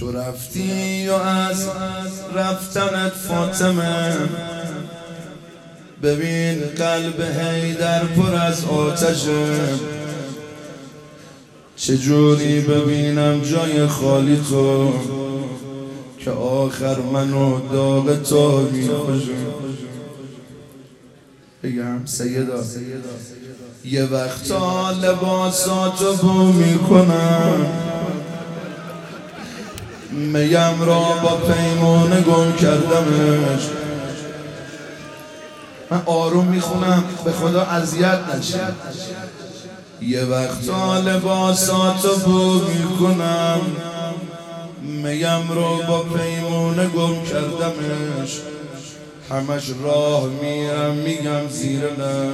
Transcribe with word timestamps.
تو 0.00 0.12
رفتی 0.12 1.08
و 1.08 1.12
از 1.12 1.68
رفتنت 2.34 3.12
فاطمه؟ 3.12 4.16
ببین 6.02 6.58
قلب 6.58 7.16
در 7.80 8.04
پر 8.04 8.34
از 8.34 8.64
آتشه 8.64 9.56
چجوری 11.76 12.60
ببینم 12.60 13.40
جای 13.40 13.86
خالی 13.86 14.40
تو 14.50 14.92
که 16.18 16.30
آخر 16.30 16.98
منو 16.98 17.68
داغ 17.72 18.22
تو 18.22 18.60
میخوشم 18.60 19.54
بگم 21.62 22.06
سیدا 22.06 22.64
یه 23.84 24.04
وقتا 24.04 24.90
لباساتو 24.90 26.16
بو 26.16 26.52
می‌کنم. 26.52 27.89
میم 30.12 30.82
را 30.82 31.00
با 31.22 31.36
پیمانه 31.36 32.20
گم 32.20 32.52
کردمش. 32.52 33.62
من 35.90 36.02
آروم 36.06 36.46
می‌خونم 36.46 37.04
به 37.24 37.32
خدا 37.32 37.62
اذیت 37.62 38.18
نشه 38.38 38.60
یه 40.02 40.24
وقتا 40.24 40.98
لباساتو 40.98 42.16
بو 42.16 42.60
می‌کنم. 42.60 43.60
میم 44.82 45.52
رو 45.52 45.82
با 45.88 46.02
پیمونه 46.02 46.86
گم 46.86 47.22
کردمش. 47.24 48.40
همش 49.30 49.70
راه 49.84 50.26
میرم 50.42 50.94
میگم 50.94 51.48
زیر 51.48 51.80
لب 51.80 52.32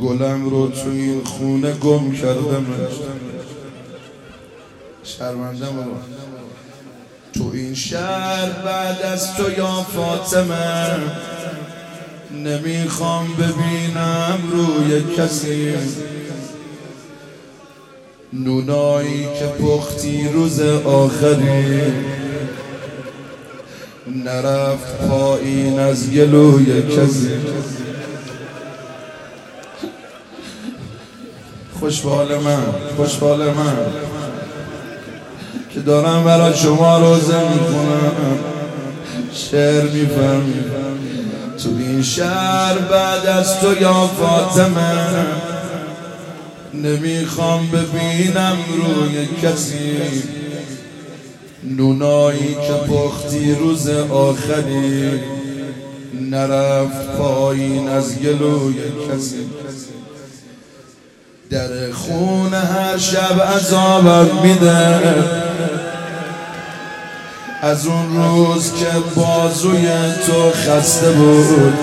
گلم 0.00 0.50
رو 0.50 0.68
تو 0.68 0.90
این 0.90 1.24
خونه 1.24 1.72
گم 1.72 2.12
کردمش. 2.12 2.94
شرمنده 5.04 5.66
رو 5.66 5.94
تو 7.40 7.50
این 7.54 7.74
شهر 7.74 8.50
بعد 8.64 9.02
از 9.02 9.34
تو 9.34 9.50
یا 9.58 9.86
فاطمه. 9.96 10.96
نمی‌خوام 12.44 13.28
ببینم 13.34 14.38
روی 14.50 15.16
کسی. 15.16 15.74
نونایی 18.32 19.24
که 19.38 19.46
پختی 19.46 20.28
روز 20.28 20.60
آخری. 20.84 21.82
نرفت 24.24 25.08
پایین 25.08 25.78
از 25.78 26.10
گلوی 26.10 26.82
کسی. 26.82 27.30
خوشبال 31.80 32.38
من 32.38 32.66
خوشبال 32.96 33.52
من. 33.52 33.76
که 35.74 35.80
دارم 35.80 36.24
برای 36.24 36.56
شما 36.56 36.98
روزه 36.98 37.40
می‌کنم. 37.48 38.38
شعر 39.32 39.82
می‌فهمی. 39.82 40.64
تو 41.62 41.68
این 41.78 42.02
شهر 42.02 42.78
بعد 42.78 43.26
از 43.26 43.60
تو 43.60 43.82
یا 43.82 44.10
فاطمه 44.20 45.08
نمی‌خوام 46.74 47.68
ببینم 47.70 48.56
روی 48.76 49.26
کسی. 49.42 49.96
نونایی 51.64 52.54
که 52.54 52.92
پختی 52.92 53.54
روز 53.54 53.88
آخری 54.10 55.10
نرفت 56.30 57.06
پایین 57.18 57.88
از 57.88 58.18
گلوی 58.18 58.74
کسی. 59.10 59.46
در 61.50 61.92
خون 61.92 62.54
هر 62.54 62.98
شب 62.98 63.42
عذابم 63.56 64.28
میده. 64.42 65.49
از 67.62 67.86
اون 67.86 68.16
روز 68.16 68.72
که 68.74 68.86
بازوی 69.16 69.88
تو 70.26 70.50
خسته 70.50 71.12
بود. 71.12 71.74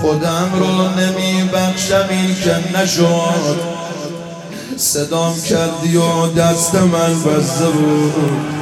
خودم 0.00 0.50
رو 0.58 0.88
نمی 1.00 1.48
بخشم 1.52 2.06
این 2.10 2.34
که 2.34 2.78
نشد. 2.78 3.60
صدام 4.76 5.40
کردی 5.40 5.96
و 5.96 6.26
دست 6.26 6.74
من 6.74 7.22
بزده 7.22 7.70
بود. 7.70 8.60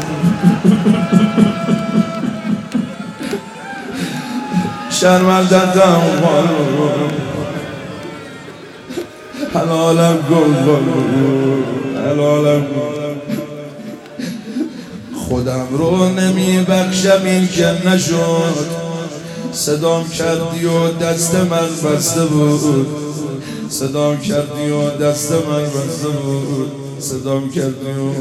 شرمندندم 5.00 6.02
حلالم 9.54 10.18
گل 10.30 10.54
حلالم 12.04 12.66
خودم 15.28 15.66
رو 15.70 16.08
نمی 16.08 16.64
بخشم 16.68 17.22
این 17.24 17.48
که 17.48 17.88
نشد. 17.88 18.88
صدام 19.52 20.08
کردی 20.08 20.64
و 20.64 20.88
دست 20.92 21.34
من 21.34 21.90
بسته 21.90 22.24
بود. 22.24 22.86
صدام 23.68 24.20
کردی 24.20 24.70
و 24.70 24.90
دست 24.90 25.32
من 25.32 25.64
بسته 25.64 26.08
بود. 26.08 26.72
صدام 26.98 27.50
کردی 27.50 27.90
و 27.90 28.12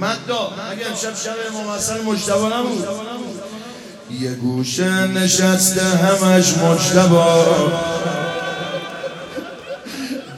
من 0.00 0.16
دا 0.28 0.34
اگه 0.34 0.86
امشب 0.90 1.14
شب 1.24 1.36
امام 1.50 1.76
حسن 1.76 1.94
مجتبا 2.04 2.48
نبود. 2.48 3.17
یه 4.10 4.34
گوشه 4.34 5.06
نشسته 5.06 5.84
همش 5.84 6.54
مجتبا 6.58 7.46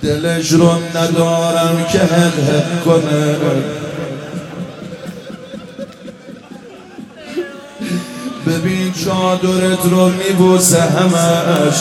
دلش 0.03 0.53
رو 0.53 0.71
ندارم 0.95 1.87
که 1.93 1.99
حق 1.99 2.83
کنه. 2.85 3.37
ببین 8.47 8.93
چادرت 8.93 9.85
رو 9.85 10.09
میبوسه 10.09 10.83
همش. 10.83 11.75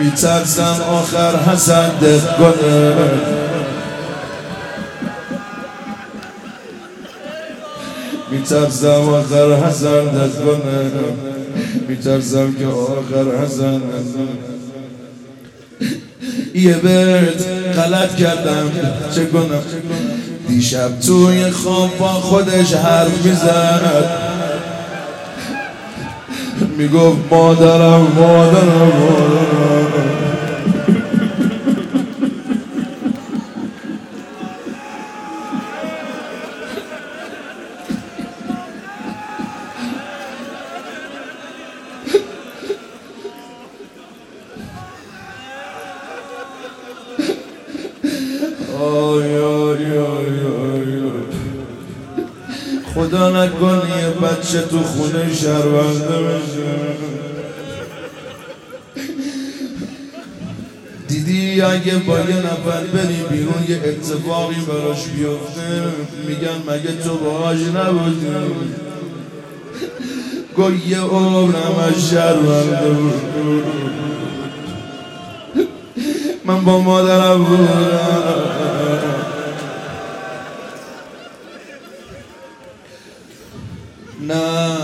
میترسم 0.00 0.80
آخر 0.90 1.36
حسدت 1.36 2.36
کنه. 2.36 3.41
میترسم 8.32 8.88
آخر 8.88 9.52
حسدت 9.54 10.44
کنه 10.44 10.90
میترسم 11.88 12.54
که 12.54 12.66
آخر 12.66 13.44
حسدت 13.44 14.12
کنه 14.14 14.52
یه 16.54 16.74
برد 16.74 17.44
غلط 17.76 18.16
کردم. 18.16 18.70
چه 19.14 19.26
کنم؟ 19.26 19.62
دیشب 20.48 21.00
توی 21.00 21.50
خواب 21.50 21.98
با 21.98 22.08
خودش 22.08 22.74
حرف 22.74 23.26
می‌زد. 23.26 24.10
می‌گفت 26.78 27.18
مادرم 27.30 28.00
مادرم 28.16 28.92
مادرم. 28.98 29.81
خدا 52.94 53.44
نکن 53.44 53.82
یه 53.98 54.08
بچه 54.08 54.60
تو 54.62 54.78
خونه 54.82 55.34
شرونده 55.34 56.18
بشه. 56.22 56.72
دیدی 61.08 61.60
اگه 61.60 61.96
با 61.96 62.18
یه 62.18 62.36
نفر 62.36 62.84
بری 62.94 63.22
بیرون 63.30 63.64
یه 63.68 63.76
اتفاقی 63.76 64.54
براش 64.54 65.08
بیفته 65.08 65.82
میگن 66.26 66.74
مگه 66.74 67.02
تو 67.04 67.16
باهاش 67.16 67.58
نبودی؟ 67.58 68.26
گل 70.56 70.74
یه 70.88 71.00
عمرم 71.00 71.76
از 71.88 72.10
شرونده 72.10 72.96
من 76.44 76.64
با 76.64 76.78
مادرم 76.78 77.44
بودم. 77.44 78.61
نه 84.28 84.76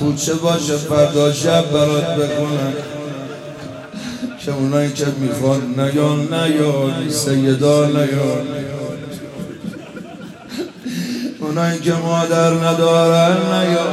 کوچه 0.00 0.34
باشه 0.34 0.76
فردا 0.76 1.32
شب 1.32 1.70
برات 1.70 2.04
بخونم. 2.04 2.72
که 4.44 4.52
اونایی 4.52 4.92
که 4.92 5.06
می‌خوان 5.06 5.80
نیان 5.80 6.34
نیان 6.34 7.10
سیدا 7.10 7.86
نیان. 7.86 8.46
اونایی 11.40 11.80
که 11.80 11.92
مادر 11.92 12.50
ندارن 12.50 13.36
نیا 13.52 13.86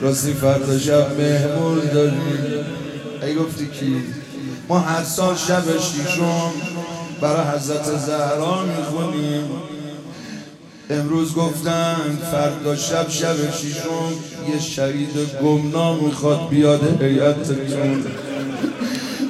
راستی 0.00 0.32
فردا 0.32 0.78
شب 0.78 1.20
مهمون 1.20 1.78
داریم. 1.94 2.64
ای 3.22 3.34
گفتی 3.34 3.66
کی؟ 3.66 3.96
ما 4.68 4.78
هر 4.78 5.04
سال 5.04 5.36
شب 5.36 5.62
شیشم 5.78 6.52
برای 7.20 7.46
حضرت 7.56 7.84
زهرا 7.84 8.62
می‌خونیم. 8.62 9.50
امروز 10.90 11.34
گفتن 11.34 11.96
فردا 12.32 12.76
شب 12.76 13.08
شب 13.08 13.56
شیشم 13.60 14.12
یه 14.54 14.60
شهید 14.60 15.10
گمنام 15.42 16.04
می‌خواد 16.04 16.48
بیاد 16.48 17.02
هیئتتون. 17.02 18.04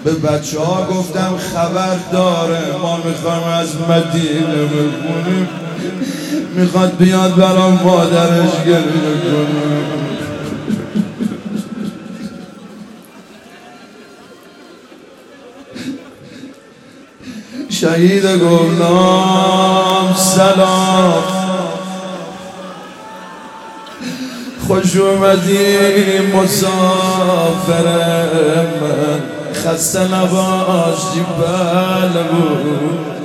به 0.05 0.13
بچه 0.13 0.61
ها 0.61 0.87
گفتم 0.87 1.37
خبر 1.55 1.97
داره 2.13 2.77
ما 2.83 2.97
می‌خوایم 2.97 3.43
از 3.43 3.69
مدینه 3.77 4.65
بکنیم 4.65 5.49
می‌خواد 6.55 6.97
بیاد 6.97 7.37
برام 7.37 7.81
مادرش 7.85 8.65
گریه 8.67 9.21
کنه. 9.25 9.83
شهید 17.69 18.27
گمنام 18.27 20.15
سلام. 20.17 21.42
خوش 24.73 24.97
اومدی 24.97 26.19
مسافر 26.35 27.85
من. 28.81 29.21
خسته 29.55 30.01
نباش 30.01 30.99
جبال 31.15 32.23
بود. 32.23 33.22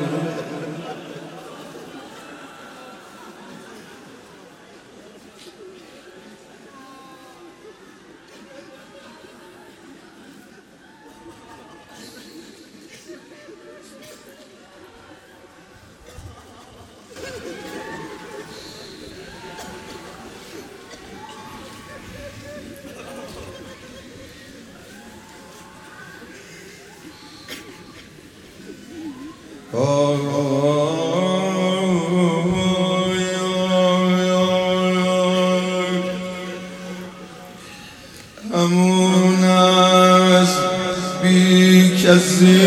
کسی 42.18 42.58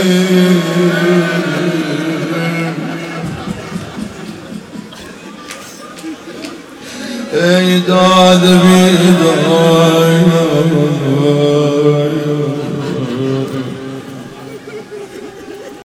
ای 7.33 7.81
داد 7.81 8.41
بیدار. 8.41 10.11